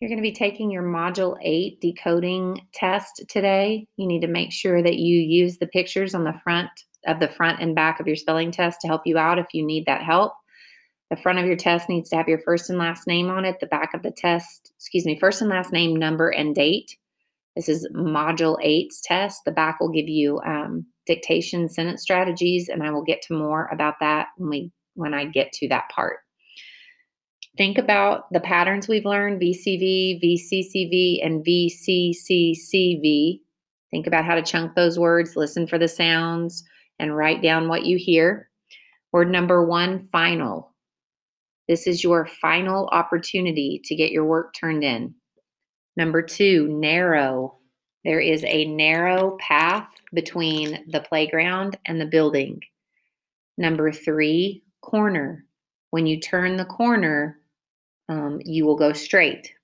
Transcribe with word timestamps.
You're 0.00 0.08
going 0.08 0.18
to 0.18 0.22
be 0.22 0.32
taking 0.32 0.70
your 0.70 0.82
Module 0.82 1.36
8 1.42 1.78
decoding 1.78 2.62
test 2.72 3.22
today. 3.28 3.86
You 3.98 4.06
need 4.06 4.22
to 4.22 4.28
make 4.28 4.50
sure 4.50 4.82
that 4.82 4.96
you 4.96 5.18
use 5.18 5.58
the 5.58 5.66
pictures 5.66 6.14
on 6.14 6.24
the 6.24 6.40
front 6.42 6.70
of 7.06 7.20
the 7.20 7.28
front 7.28 7.60
and 7.60 7.74
back 7.74 8.00
of 8.00 8.06
your 8.06 8.16
spelling 8.16 8.50
test 8.50 8.80
to 8.80 8.88
help 8.88 9.02
you 9.04 9.18
out 9.18 9.38
if 9.38 9.48
you 9.52 9.64
need 9.64 9.84
that 9.84 10.02
help. 10.02 10.32
The 11.10 11.16
front 11.16 11.38
of 11.38 11.44
your 11.44 11.56
test 11.56 11.90
needs 11.90 12.08
to 12.10 12.16
have 12.16 12.28
your 12.28 12.38
first 12.38 12.70
and 12.70 12.78
last 12.78 13.06
name 13.06 13.28
on 13.28 13.44
it. 13.44 13.60
The 13.60 13.66
back 13.66 13.92
of 13.92 14.02
the 14.02 14.10
test, 14.10 14.72
excuse 14.78 15.04
me, 15.04 15.18
first 15.18 15.42
and 15.42 15.50
last 15.50 15.70
name, 15.70 15.94
number, 15.94 16.30
and 16.30 16.54
date. 16.54 16.96
This 17.54 17.68
is 17.68 17.86
Module 17.94 18.56
8's 18.64 19.02
test. 19.02 19.42
The 19.44 19.52
back 19.52 19.80
will 19.80 19.90
give 19.90 20.08
you 20.08 20.40
um, 20.46 20.86
dictation 21.04 21.68
sentence 21.68 22.00
strategies, 22.00 22.70
and 22.70 22.82
I 22.82 22.90
will 22.90 23.04
get 23.04 23.20
to 23.22 23.34
more 23.36 23.68
about 23.70 23.96
that 24.00 24.28
when 24.38 24.48
we 24.48 24.72
when 24.94 25.12
I 25.12 25.26
get 25.26 25.52
to 25.54 25.68
that 25.68 25.90
part. 25.90 26.20
Think 27.60 27.76
about 27.76 28.32
the 28.32 28.40
patterns 28.40 28.88
we've 28.88 29.04
learned 29.04 29.38
VCV, 29.38 30.18
VCCV, 30.24 31.22
and 31.22 31.44
VCCCV. 31.44 33.40
Think 33.90 34.06
about 34.06 34.24
how 34.24 34.34
to 34.34 34.40
chunk 34.42 34.74
those 34.74 34.98
words, 34.98 35.36
listen 35.36 35.66
for 35.66 35.76
the 35.76 35.86
sounds, 35.86 36.64
and 36.98 37.14
write 37.14 37.42
down 37.42 37.68
what 37.68 37.84
you 37.84 37.98
hear. 37.98 38.48
Word 39.12 39.30
number 39.30 39.62
one 39.62 40.08
final. 40.10 40.74
This 41.68 41.86
is 41.86 42.02
your 42.02 42.26
final 42.40 42.88
opportunity 42.92 43.82
to 43.84 43.94
get 43.94 44.10
your 44.10 44.24
work 44.24 44.54
turned 44.54 44.82
in. 44.82 45.14
Number 45.98 46.22
two, 46.22 46.66
narrow. 46.66 47.58
There 48.06 48.20
is 48.20 48.42
a 48.44 48.64
narrow 48.74 49.36
path 49.38 49.86
between 50.14 50.86
the 50.90 51.02
playground 51.02 51.76
and 51.84 52.00
the 52.00 52.06
building. 52.06 52.62
Number 53.58 53.92
three, 53.92 54.62
corner. 54.80 55.44
When 55.90 56.06
you 56.06 56.20
turn 56.20 56.56
the 56.56 56.64
corner, 56.64 57.39
um, 58.10 58.40
you 58.44 58.66
will 58.66 58.76
go 58.76 58.92
straight. 58.92 59.54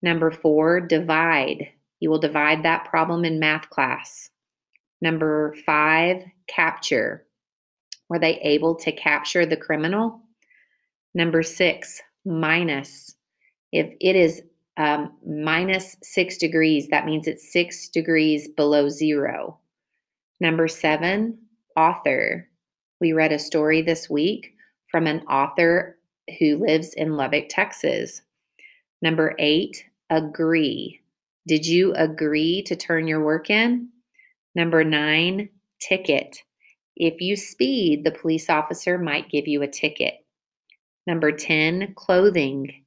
Number 0.00 0.30
four, 0.30 0.80
divide. 0.80 1.68
You 1.98 2.10
will 2.10 2.20
divide 2.20 2.62
that 2.62 2.84
problem 2.84 3.24
in 3.24 3.40
math 3.40 3.68
class. 3.70 4.30
Number 5.02 5.54
five, 5.66 6.22
capture. 6.46 7.26
Were 8.08 8.20
they 8.20 8.38
able 8.38 8.76
to 8.76 8.92
capture 8.92 9.44
the 9.44 9.56
criminal? 9.56 10.20
Number 11.12 11.42
six, 11.42 12.00
minus. 12.24 13.16
If 13.72 13.92
it 14.00 14.14
is 14.14 14.42
um, 14.76 15.14
minus 15.26 15.96
six 16.02 16.36
degrees, 16.36 16.88
that 16.88 17.04
means 17.04 17.26
it's 17.26 17.52
six 17.52 17.88
degrees 17.88 18.46
below 18.46 18.88
zero. 18.88 19.58
Number 20.38 20.68
seven, 20.68 21.38
author. 21.76 22.48
We 23.00 23.12
read 23.12 23.32
a 23.32 23.40
story 23.40 23.82
this 23.82 24.08
week 24.08 24.54
from 24.88 25.08
an 25.08 25.22
author 25.22 25.95
who 26.38 26.56
lives 26.56 26.94
in 26.94 27.16
Lubbock, 27.16 27.46
Texas. 27.48 28.22
Number 29.02 29.34
eight, 29.38 29.84
agree. 30.10 31.00
Did 31.46 31.66
you 31.66 31.92
agree 31.94 32.62
to 32.62 32.76
turn 32.76 33.06
your 33.06 33.24
work 33.24 33.50
in? 33.50 33.88
Number 34.54 34.82
nine, 34.82 35.48
ticket. 35.80 36.42
If 36.96 37.20
you 37.20 37.36
speed, 37.36 38.04
the 38.04 38.10
police 38.10 38.48
officer 38.48 38.98
might 38.98 39.28
give 39.28 39.46
you 39.46 39.62
a 39.62 39.68
ticket. 39.68 40.14
Number 41.06 41.30
10, 41.30 41.94
clothing. 41.94 42.84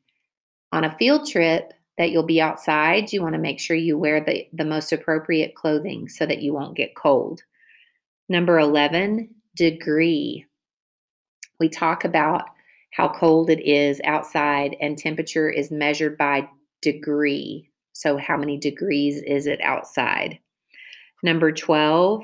On 0.71 0.83
a 0.83 0.95
field 0.97 1.29
trip 1.29 1.73
that 1.97 2.11
you'll 2.11 2.23
be 2.23 2.41
outside, 2.41 3.13
you 3.13 3.21
want 3.21 3.33
to 3.33 3.39
make 3.39 3.59
sure 3.59 3.75
you 3.75 3.97
wear 3.97 4.23
the, 4.23 4.47
the 4.51 4.65
most 4.65 4.91
appropriate 4.91 5.55
clothing 5.55 6.09
so 6.09 6.25
that 6.25 6.41
you 6.41 6.53
won't 6.53 6.75
get 6.75 6.95
cold. 6.95 7.41
Number 8.27 8.59
11, 8.59 9.29
degree. 9.55 10.45
We 11.59 11.69
talk 11.69 12.03
about 12.03 12.49
how 12.91 13.09
cold 13.09 13.49
it 13.49 13.61
is 13.61 14.01
outside, 14.03 14.75
and 14.81 14.97
temperature 14.97 15.49
is 15.49 15.71
measured 15.71 16.17
by 16.17 16.47
degree. 16.81 17.69
So, 17.93 18.17
how 18.17 18.37
many 18.37 18.57
degrees 18.57 19.21
is 19.21 19.47
it 19.47 19.61
outside? 19.61 20.39
Number 21.23 21.51
12, 21.51 22.23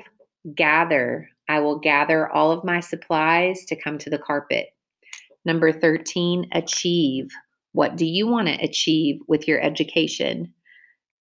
gather. 0.54 1.28
I 1.48 1.60
will 1.60 1.78
gather 1.78 2.28
all 2.32 2.50
of 2.50 2.64
my 2.64 2.80
supplies 2.80 3.64
to 3.66 3.80
come 3.80 3.98
to 3.98 4.10
the 4.10 4.18
carpet. 4.18 4.68
Number 5.44 5.72
13, 5.72 6.48
achieve. 6.52 7.28
What 7.72 7.96
do 7.96 8.06
you 8.06 8.26
want 8.26 8.48
to 8.48 8.54
achieve 8.54 9.20
with 9.28 9.46
your 9.46 9.60
education? 9.60 10.52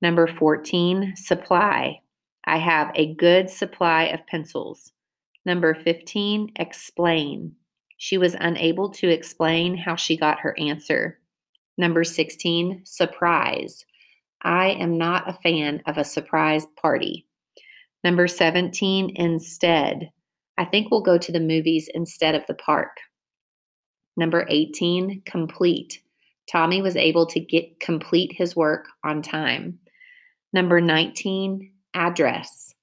Number 0.01 0.25
14, 0.25 1.13
supply. 1.15 1.99
I 2.45 2.57
have 2.57 2.91
a 2.95 3.13
good 3.15 3.49
supply 3.49 4.03
of 4.05 4.25
pencils. 4.27 4.91
Number 5.45 5.73
15, 5.73 6.53
explain. 6.55 7.55
She 7.97 8.17
was 8.17 8.35
unable 8.39 8.89
to 8.91 9.09
explain 9.09 9.77
how 9.77 9.95
she 9.95 10.17
got 10.17 10.39
her 10.39 10.57
answer. 10.59 11.19
Number 11.77 12.03
16, 12.03 12.81
surprise. 12.85 13.85
I 14.41 14.69
am 14.71 14.97
not 14.97 15.29
a 15.29 15.33
fan 15.33 15.81
of 15.85 15.97
a 15.97 16.03
surprise 16.03 16.65
party. 16.81 17.25
Number 18.03 18.27
17, 18.27 19.13
instead. 19.15 20.11
I 20.57 20.65
think 20.65 20.91
we'll 20.91 21.01
go 21.01 21.17
to 21.17 21.31
the 21.31 21.39
movies 21.39 21.89
instead 21.93 22.35
of 22.35 22.45
the 22.47 22.53
park. 22.53 22.97
Number 24.17 24.45
18, 24.49 25.23
complete. 25.25 26.01
Tommy 26.49 26.81
was 26.81 26.95
able 26.95 27.25
to 27.25 27.39
get 27.39 27.79
complete 27.79 28.31
his 28.31 28.55
work 28.55 28.85
on 29.03 29.21
time. 29.21 29.79
Number 30.53 30.79
19, 30.79 31.71
address. 31.93 32.73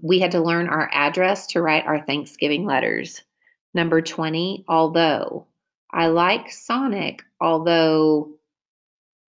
We 0.00 0.18
had 0.18 0.30
to 0.32 0.40
learn 0.40 0.68
our 0.68 0.88
address 0.92 1.46
to 1.48 1.60
write 1.60 1.84
our 1.86 2.04
Thanksgiving 2.04 2.64
letters. 2.64 3.22
Number 3.74 4.02
20, 4.02 4.64
although. 4.68 5.46
I 5.90 6.06
like 6.06 6.50
Sonic, 6.50 7.22
although 7.40 8.30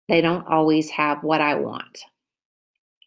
they 0.09 0.21
don't 0.21 0.47
always 0.47 0.89
have 0.89 1.23
what 1.23 1.39
I 1.39 1.55
want. 1.55 1.99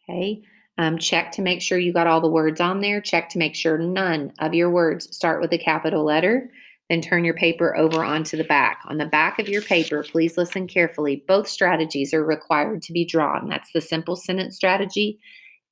Okay. 0.09 0.43
Um, 0.79 0.99
check 0.99 1.33
to 1.33 1.43
make 1.43 1.61
sure 1.61 1.79
you 1.79 1.93
got 1.93 2.07
all 2.07 2.21
the 2.21 2.29
words 2.29 2.61
on 2.61 2.81
there. 2.81 3.01
Check 3.01 3.29
to 3.31 3.39
make 3.39 3.55
sure 3.55 3.77
none 3.77 4.33
of 4.39 4.55
your 4.55 4.71
words 4.71 5.15
start 5.15 5.41
with 5.41 5.53
a 5.53 5.59
capital 5.59 6.05
letter. 6.05 6.51
Then 6.89 7.01
turn 7.01 7.25
your 7.25 7.35
paper 7.35 7.77
over 7.77 8.03
onto 8.03 8.37
the 8.37 8.45
back. 8.45 8.81
On 8.87 8.99
the 8.99 9.07
back 9.07 9.39
of 9.39 9.49
your 9.49 9.63
paper, 9.63 10.03
please 10.03 10.37
listen 10.37 10.67
carefully. 10.67 11.25
Both 11.29 11.49
strategies 11.49 12.13
are 12.15 12.25
required 12.25 12.83
to 12.83 12.93
be 12.93 13.05
drawn. 13.05 13.49
That's 13.49 13.73
the 13.73 13.81
simple 13.81 14.17
sentence 14.17 14.57
strategy 14.57 15.19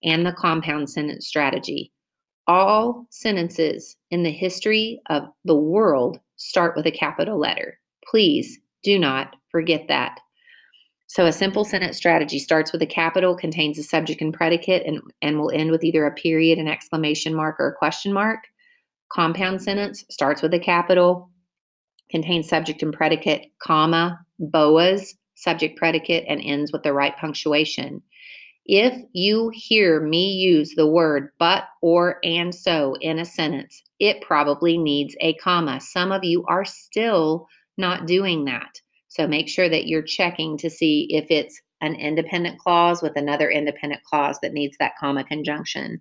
and 0.02 0.24
the 0.24 0.32
compound 0.32 0.90
sentence 0.90 1.26
strategy. 1.26 1.92
All 2.46 3.06
sentences 3.10 3.96
in 4.10 4.22
the 4.22 4.30
history 4.30 5.00
of 5.08 5.24
the 5.44 5.56
world 5.56 6.18
start 6.36 6.76
with 6.76 6.86
a 6.86 6.90
capital 6.90 7.38
letter. 7.38 7.78
Please 8.08 8.58
do 8.82 8.98
not 8.98 9.36
forget 9.50 9.86
that. 9.88 10.18
So, 11.06 11.26
a 11.26 11.32
simple 11.32 11.64
sentence 11.64 11.96
strategy 11.96 12.38
starts 12.38 12.72
with 12.72 12.82
a 12.82 12.86
capital, 12.86 13.34
contains 13.34 13.78
a 13.78 13.82
subject 13.82 14.20
and 14.20 14.32
predicate, 14.32 14.86
and, 14.86 15.00
and 15.20 15.38
will 15.38 15.50
end 15.50 15.72
with 15.72 15.82
either 15.82 16.06
a 16.06 16.14
period, 16.14 16.58
an 16.58 16.68
exclamation 16.68 17.34
mark, 17.34 17.56
or 17.58 17.68
a 17.68 17.74
question 17.74 18.12
mark. 18.12 18.44
Compound 19.10 19.60
sentence 19.60 20.04
starts 20.08 20.40
with 20.40 20.54
a 20.54 20.60
capital, 20.60 21.28
contains 22.10 22.48
subject 22.48 22.82
and 22.82 22.92
predicate, 22.92 23.46
comma, 23.60 24.20
boas, 24.38 25.14
subject 25.34 25.76
predicate, 25.76 26.24
and 26.28 26.40
ends 26.44 26.70
with 26.72 26.84
the 26.84 26.92
right 26.92 27.16
punctuation. 27.16 28.02
If 28.72 29.02
you 29.14 29.50
hear 29.52 30.00
me 30.00 30.30
use 30.30 30.76
the 30.76 30.86
word 30.86 31.30
but, 31.40 31.64
or, 31.82 32.20
and 32.22 32.54
so 32.54 32.94
in 33.00 33.18
a 33.18 33.24
sentence, 33.24 33.82
it 33.98 34.20
probably 34.20 34.78
needs 34.78 35.16
a 35.20 35.34
comma. 35.34 35.80
Some 35.80 36.12
of 36.12 36.22
you 36.22 36.44
are 36.46 36.64
still 36.64 37.48
not 37.76 38.06
doing 38.06 38.44
that. 38.44 38.80
So 39.08 39.26
make 39.26 39.48
sure 39.48 39.68
that 39.68 39.88
you're 39.88 40.02
checking 40.02 40.56
to 40.58 40.70
see 40.70 41.08
if 41.10 41.26
it's 41.30 41.60
an 41.80 41.96
independent 41.96 42.60
clause 42.60 43.02
with 43.02 43.16
another 43.16 43.50
independent 43.50 44.04
clause 44.04 44.38
that 44.40 44.52
needs 44.52 44.76
that 44.78 44.92
comma 45.00 45.24
conjunction. 45.24 46.00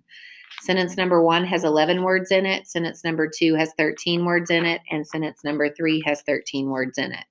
Sentence 0.60 0.96
number 0.96 1.24
one 1.24 1.44
has 1.44 1.64
11 1.64 2.04
words 2.04 2.30
in 2.30 2.46
it, 2.46 2.68
sentence 2.68 3.02
number 3.02 3.28
two 3.28 3.56
has 3.56 3.72
13 3.78 4.24
words 4.24 4.48
in 4.48 4.64
it, 4.64 4.80
and 4.92 5.04
sentence 5.04 5.42
number 5.42 5.74
three 5.74 6.04
has 6.06 6.22
13 6.22 6.70
words 6.70 6.98
in 6.98 7.10
it. 7.10 7.24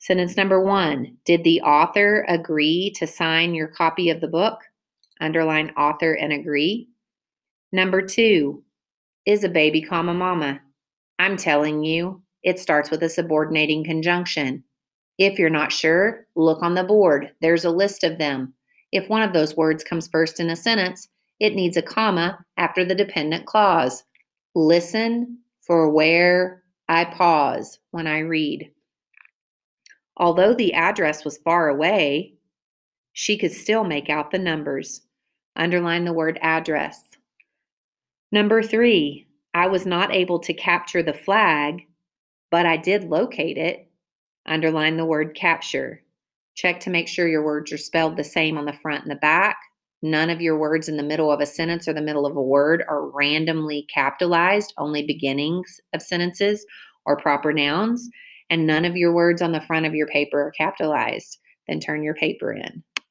Sentence 0.00 0.34
number 0.34 0.62
one 0.62 1.18
Did 1.26 1.44
the 1.44 1.60
author 1.60 2.24
agree 2.26 2.90
to 2.96 3.06
sign 3.06 3.54
your 3.54 3.68
copy 3.68 4.08
of 4.08 4.22
the 4.22 4.28
book? 4.28 4.58
Underline 5.20 5.72
author 5.76 6.14
and 6.14 6.32
agree. 6.32 6.88
Number 7.70 8.00
two 8.00 8.64
Is 9.26 9.44
a 9.44 9.48
baby 9.50 9.82
comma 9.82 10.14
mama? 10.14 10.62
I'm 11.18 11.36
telling 11.36 11.84
you, 11.84 12.22
it 12.42 12.58
starts 12.58 12.90
with 12.90 13.02
a 13.02 13.10
subordinating 13.10 13.84
conjunction. 13.84 14.64
If 15.18 15.38
you're 15.38 15.50
not 15.50 15.70
sure, 15.70 16.26
look 16.34 16.62
on 16.62 16.74
the 16.74 16.82
board. 16.82 17.32
There's 17.42 17.66
a 17.66 17.70
list 17.70 18.02
of 18.02 18.16
them. 18.16 18.54
If 18.92 19.10
one 19.10 19.20
of 19.20 19.34
those 19.34 19.54
words 19.54 19.84
comes 19.84 20.08
first 20.08 20.40
in 20.40 20.48
a 20.48 20.56
sentence, 20.56 21.08
it 21.40 21.54
needs 21.54 21.76
a 21.76 21.82
comma 21.82 22.42
after 22.56 22.86
the 22.86 22.94
dependent 22.94 23.44
clause. 23.44 24.02
Listen 24.54 25.40
for 25.60 25.90
where 25.90 26.62
I 26.88 27.04
pause 27.04 27.78
when 27.90 28.06
I 28.06 28.20
read. 28.20 28.70
Although 30.20 30.52
the 30.52 30.74
address 30.74 31.24
was 31.24 31.38
far 31.38 31.70
away, 31.70 32.34
she 33.14 33.38
could 33.38 33.52
still 33.52 33.84
make 33.84 34.10
out 34.10 34.30
the 34.30 34.38
numbers. 34.38 35.00
Underline 35.56 36.04
the 36.04 36.12
word 36.12 36.38
address. 36.42 37.02
Number 38.30 38.62
three, 38.62 39.26
I 39.54 39.66
was 39.66 39.86
not 39.86 40.14
able 40.14 40.38
to 40.40 40.52
capture 40.52 41.02
the 41.02 41.14
flag, 41.14 41.86
but 42.50 42.66
I 42.66 42.76
did 42.76 43.04
locate 43.04 43.56
it. 43.56 43.90
Underline 44.44 44.98
the 44.98 45.06
word 45.06 45.34
capture. 45.34 46.02
Check 46.54 46.80
to 46.80 46.90
make 46.90 47.08
sure 47.08 47.26
your 47.26 47.44
words 47.44 47.72
are 47.72 47.78
spelled 47.78 48.18
the 48.18 48.22
same 48.22 48.58
on 48.58 48.66
the 48.66 48.74
front 48.74 49.02
and 49.02 49.10
the 49.10 49.16
back. 49.16 49.56
None 50.02 50.28
of 50.28 50.42
your 50.42 50.58
words 50.58 50.86
in 50.86 50.98
the 50.98 51.02
middle 51.02 51.32
of 51.32 51.40
a 51.40 51.46
sentence 51.46 51.88
or 51.88 51.94
the 51.94 52.02
middle 52.02 52.26
of 52.26 52.36
a 52.36 52.42
word 52.42 52.84
are 52.88 53.08
randomly 53.08 53.86
capitalized, 53.92 54.74
only 54.76 55.02
beginnings 55.02 55.80
of 55.94 56.02
sentences 56.02 56.66
or 57.06 57.16
proper 57.16 57.54
nouns 57.54 58.10
and 58.50 58.66
none 58.66 58.84
of 58.84 58.96
your 58.96 59.14
words 59.14 59.40
on 59.40 59.52
the 59.52 59.60
front 59.60 59.86
of 59.86 59.94
your 59.94 60.08
paper 60.08 60.40
are 60.40 60.50
capitalized, 60.50 61.38
then 61.68 61.80
turn 61.80 62.02
your 62.02 62.14
paper 62.14 62.52
in. 62.52 62.82